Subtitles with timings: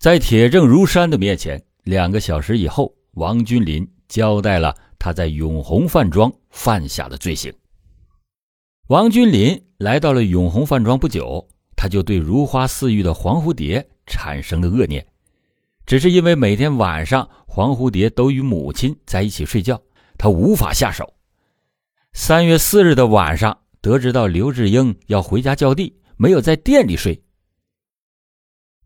[0.00, 7.52] 在铁证如山的面前，两个小时以后，王君林交代了他在永红饭庄犯下的罪行。
[8.88, 15.06] 王君林来到了永红饭庄不久，他就对如花似玉的黄蝴蝶产生了恶念，
[15.84, 19.78] 只是因为每天晚上黄蝴蝶都与母亲在一起睡觉，
[20.16, 21.12] 他无法下手。
[22.14, 27.22] 三月四日的晚上，得知到刘志英要回家叫地，没有在店里睡。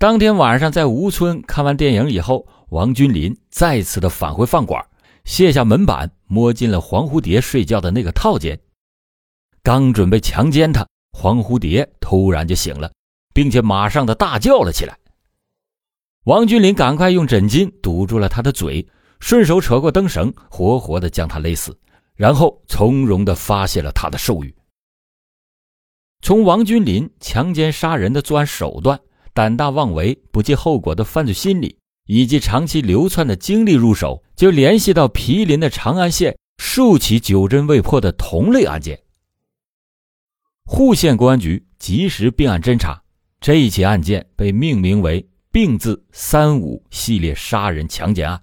[0.00, 4.86] 当天晚上，在吴村看完电影以后，王君林再次的返回饭馆，
[5.24, 8.56] 卸下门板，摸进了黄蝴蝶睡觉的那个套间。
[9.60, 12.92] 刚准备强奸她，黄蝴蝶突然就醒了，
[13.34, 14.96] 并且马上的大叫了起来。
[16.26, 18.86] 王君林赶快用枕巾堵住了她的嘴，
[19.18, 21.76] 顺手扯过灯绳，活活的将她勒死，
[22.14, 24.54] 然后从容的发泄了他的兽欲。
[26.22, 29.00] 从王君林强奸杀人的作案手段。
[29.38, 39.00] 胆大妄为、不计后果的犯罪心理，以及长期流窜的经历入手，就联系到毗邻的长安县数起久侦未破的同类案件。
[40.64, 43.00] 户县公安局及时并案侦查，
[43.40, 48.42] 这一起案件被命名为“并字三五”系列杀人强奸案。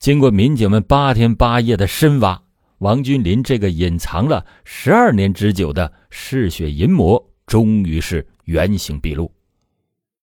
[0.00, 2.42] 经过民警们八天八夜的深挖，
[2.78, 9.32] 王君林这个隐藏了十二年之久的嗜血淫魔，终于是原形毕露。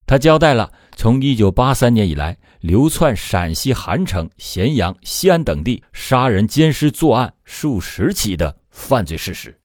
[0.07, 9.59] 他交代了从1983年以来流窜陕西韩城、咸阳、西安等地杀人奸尸作案数十起的犯罪事实。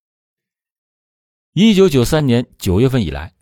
[1.54, 3.32] 1993年9月份以来，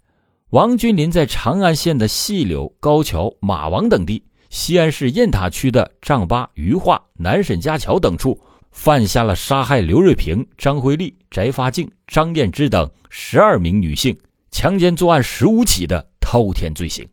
[0.51, 8.41] 王君林在长安县的细柳、高桥、马王等地，西安市雁塔区的丈八、余化、南沈家桥等处，
[8.73, 14.19] 犯下了杀害刘瑞平、张慧丽、翟发静、张燕芝等十二名女性，
[14.51, 16.08] 强奸作案十五起的。
[16.31, 17.09] 滔天罪行。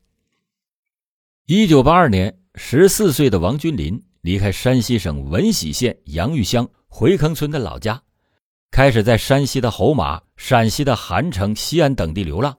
[1.45, 8.03] 一九八二年，十四岁的王君林离开山西省闻喜县杨峪乡回坑村的老家，
[8.71, 12.57] 开始在山西的侯马、陕西的韩城、西安等地流浪。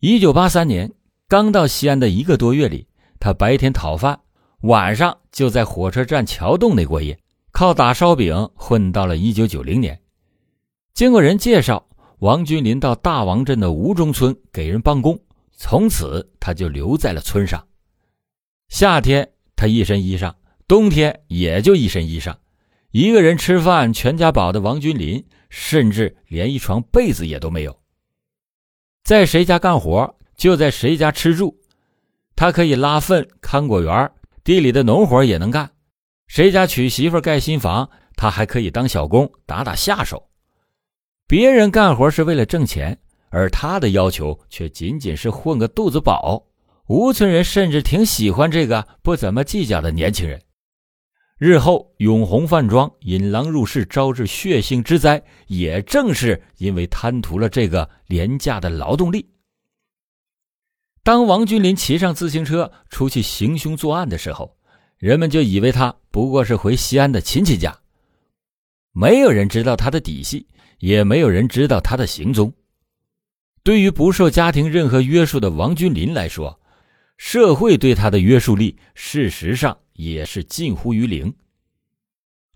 [0.00, 0.92] 一九八三年，
[1.26, 2.86] 刚到西安的一个多月里，
[3.18, 4.20] 他白天讨饭，
[4.64, 7.18] 晚上就在火车站桥洞内过夜，
[7.52, 9.98] 靠打烧饼混到了一九九零年。
[10.92, 15.18] 经过人介绍，王君林到大王镇的吴中村给人帮工。
[15.60, 17.66] 从此，他就留在了村上。
[18.68, 20.32] 夏天他一身衣裳，
[20.68, 22.36] 冬天也就一身衣裳。
[22.92, 27.76] 一个人吃饭，全家饱的王君林，甚至连一床被子也都没有。
[29.02, 31.60] 在谁家干活，就在谁家吃住。
[32.36, 34.12] 他可以拉粪、看果园，
[34.44, 35.72] 地里的农活也能干。
[36.28, 40.30] 谁家娶媳妇、盖新房，他还可以当小工，打打下手。
[41.26, 43.00] 别人干活是为了挣钱。
[43.30, 46.46] 而他的要求却仅仅是混个肚子饱。
[46.86, 50.40] 吴村人甚至挺喜欢这个不怎么计较的年轻人。
[51.38, 59.28] 日后永红饭庄引狼入室，招致血腥之灾，也正是因为贪图了这个廉价的劳动力。
[61.04, 64.56] 当王君林骑上自行车出去行凶作案的时候，
[64.98, 67.78] 人们就以为他不过是回西安的亲戚家，
[68.92, 70.44] 没有人知道他的底细，
[70.80, 72.52] 也没有人知道他的行踪。
[73.68, 76.58] 对于不受家庭任何约束的王君林来说，
[77.18, 81.34] 社会对他的约束力事实上也是近乎于零。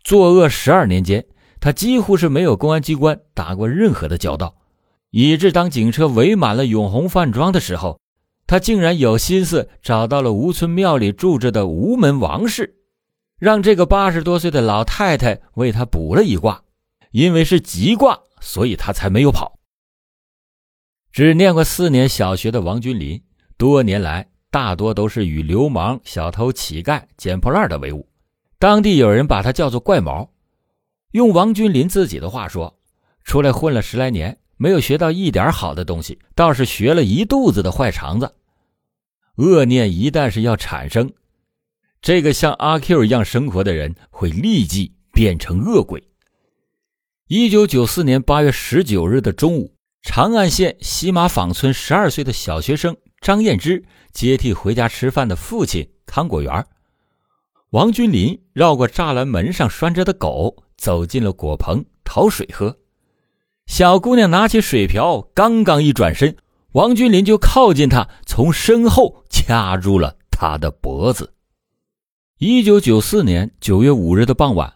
[0.02, 1.26] 作恶十二年间，
[1.60, 4.56] 他几乎是没有公安机关打过任何的交道，
[5.10, 8.00] 以致当警车围满了永红饭庄的时候，
[8.46, 12.76] 他竟然有心思找到了吴村庙里住着的吴门王氏，
[13.38, 16.62] 让这个八十多岁的老太太为他卜了一卦，
[17.10, 19.51] 因为是吉卦，所以他才没有跑。
[21.12, 23.22] 只念过四年小学的王君林，
[23.58, 28.08] 多年来大多都是与流氓、小偷、乞丐、捡破烂的为伍。
[28.58, 30.30] 当地有人把他叫做“怪毛”。
[31.12, 32.78] 用王君林自己的话说
[33.24, 38.34] ：“出来混了十来年，没有学到一点好的东西，倒是学了一肚子的坏肠子。
[39.36, 41.12] 恶念一旦是要产生，
[42.00, 46.02] 这个像阿 Q 一样生活的人会立即变成恶鬼。”
[47.28, 49.71] 一九九四年八月十九日的中午。
[50.02, 56.66] 长安县西马坊村十二岁的小学生张艳芝接替回家吃饭的父亲看果园。
[57.70, 62.76] 王君林绕过栅栏门上拴着的狗，走进了果棚讨水喝。
[63.66, 66.36] 小姑娘拿起水瓢，刚刚一转身，
[66.72, 71.32] 王君林就靠近她，从身后掐住了她的脖子。
[72.38, 74.74] 一九九四年九月五日的傍晚，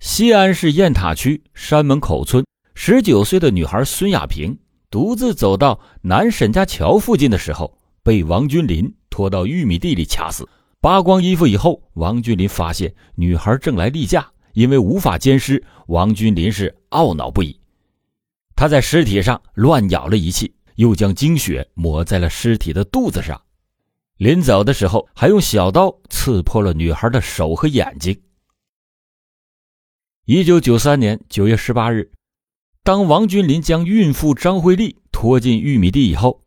[0.00, 2.44] 西安市雁塔区山门口村
[2.74, 4.56] 十九岁的女孩孙亚萍。
[4.96, 10.48] 独自走到南沈家桥附近的时候，被王君林拖到玉米地里掐死。
[10.80, 17.60] 扒光衣服以后，王君林发现女孩正来例假，因为无法奸尸，王君林是懊恼不已。
[18.54, 23.38] 他在尸体上乱咬了一气，又将精血抹在了尸体的肚子上。
[24.16, 28.18] 临走的时候，还用小刀刺破了女孩的手和眼睛。
[30.24, 32.10] 一九九三年九月十八日，
[32.86, 36.44] 当王君林将孕妇张慧丽拖进玉米地以后，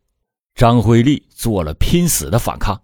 [0.56, 2.82] 张慧丽做了拼死的反抗。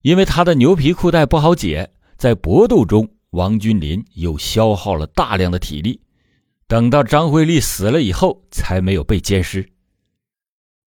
[0.00, 6.00] 因为她的牛皮裤带不好解，在搏斗中，王君林又消耗了大量的体力。
[6.66, 9.68] 等到张慧丽死了以后，才没有被奸尸。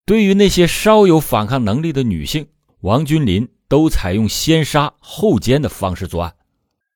[0.08, 2.48] 对于那些稍有反抗能力的女性，
[2.80, 6.34] 王君林都采用先杀后奸的方式作案。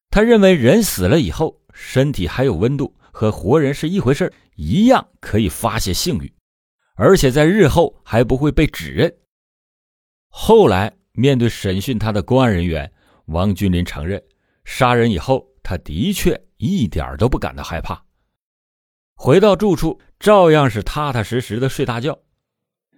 [0.10, 1.60] 他认为人死了以后。
[1.75, 6.33] 身体还有温度，和活人是一回事一样可以发泄性欲，
[6.95, 9.13] 而且在日后还不会被指认。
[10.27, 12.92] 后来面对审讯他的公安人员，
[13.25, 14.21] 王君林承认，
[14.65, 18.04] 杀人以后他的确一点都不感到害怕，
[19.13, 22.18] 回到住处照样是踏踏实实的睡大觉，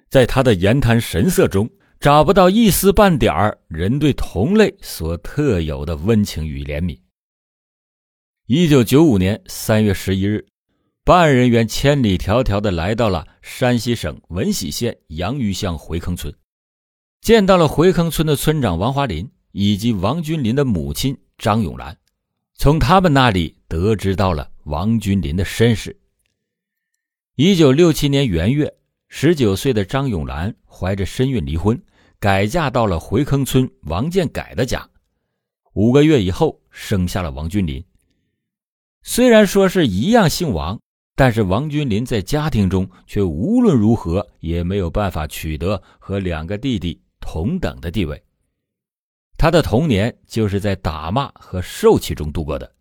[0.09, 1.69] 在他的言谈神色中
[1.99, 6.97] 找不到一丝半点人对同类所特有的温情与怜悯。
[8.47, 10.45] 一九九五年三月十一日，
[11.03, 16.31] 办案人员千里迢迢的来到了山西省闻喜县阳鱼乡回坑村，
[17.21, 21.97] 见到了回坑村的村长王华林以及王君林的母亲张永兰，
[22.53, 25.99] 从他们那里得知到了王君林的身世。
[27.33, 28.71] 一九六七年元月，
[29.07, 31.81] 十九岁的张永兰怀着身孕离婚，
[32.19, 34.87] 改嫁到了回坑村王建改的家，
[35.73, 37.83] 五个月以后生下了王君林。
[39.07, 40.79] 虽然说是一样姓王，
[41.15, 48.21] 但是王君林在家庭中却无论如何也没有办法取得和两个弟弟同等的地位。
[49.37, 52.73] 他的童年就是在打骂和受气中度过的，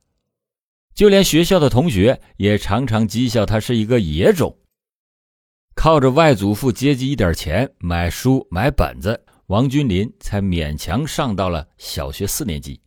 [0.94, 4.56] 就连学校的同学也常常讥笑他是一个野种。
[5.74, 12.80] 靠着外祖父接济一点钱买书买本子，王君林才勉强上到了小学四年级，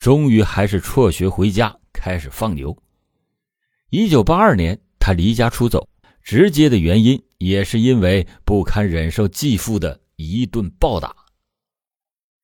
[0.00, 1.76] 终于还是辍学回家。
[1.92, 2.74] 开始放牛。
[3.90, 5.86] 一九八二年，他离家出走，
[6.22, 11.14] 直接的原因也是因为不堪忍受继父的一顿暴打。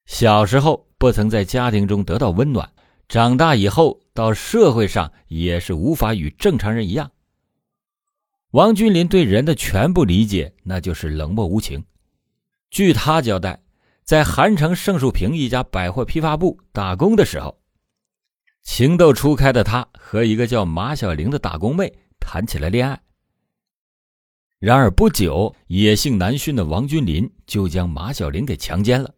[0.05, 2.71] 小时候不曾在家庭中得到温暖，
[3.09, 7.11] 长大以后到社会上也是无法与正常人一样。
[8.51, 11.83] 王君林对人的全部理解，那就是冷漠无情。
[12.69, 13.59] 据他交代，
[14.07, 17.59] 在韩城盛树平一家百货批发部打工的时候。
[18.63, 22.97] 情窦初开的他和一个叫马小玲的打工妹谈起了恋爱。
[24.59, 29.13] 然而不久，野性难驯的王君林就将马小玲给强奸了。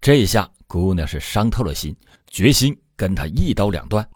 [0.00, 1.96] 这下姑娘是伤透了心，
[2.28, 4.08] 决心跟他一刀两断。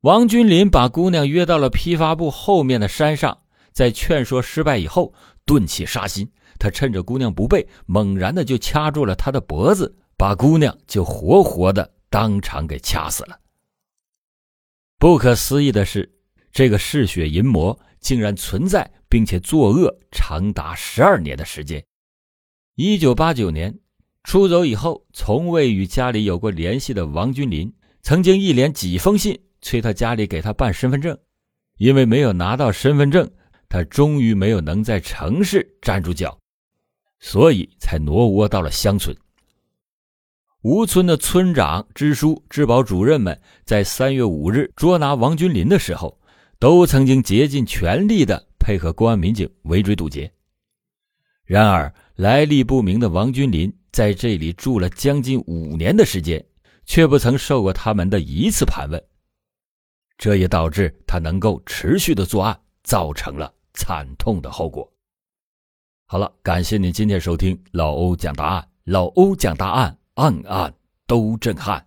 [0.00, 5.12] 王君林把姑娘约到了批发部后面的山上，在劝说失败以后，
[5.44, 6.32] 顿起杀心。
[6.58, 13.38] 他趁着姑娘不备，猛然的就掐住了她的脖子，把姑娘就活活的当场给掐死了。
[14.98, 16.10] 不可思议的是，
[16.52, 21.84] 这个嗜血淫魔竟然存在，并且作恶长达十二年的时间。
[22.76, 23.78] 一九八九年
[24.24, 27.72] 出走以后，从未与家里有过联系的王君林，
[28.02, 31.18] 曾经一连几封信催他家里给他办身份证，
[31.76, 33.30] 因为没有拿到身份证，
[33.68, 36.38] 他终于没有能在城市站住脚，
[37.18, 39.16] 所以才挪窝到了乡村。
[40.62, 46.18] 吴村的村长、支书、治保主任们在三月五日捉拿王君林的时候，
[46.58, 50.32] 都曾经竭尽全力的配合公安民警围追堵截。
[51.44, 56.44] 然而，来历不明的王君林在这里住了将近五年的时间，
[56.84, 59.00] 却不曾受过他们的一次盘问，
[60.18, 64.92] 这也导致他能够持续的作案，造成了惨痛的后果。
[66.08, 69.98] 好了，感谢您今天收听老欧讲答案，老欧讲答案。
[70.14, 70.72] 暗暗
[71.06, 71.84] 都震撼。